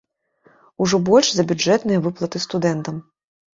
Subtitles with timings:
[0.85, 2.95] Ужо больш за бюджэтныя выплаты студэнтам.